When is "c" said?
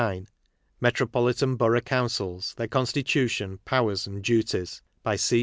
5.15-5.39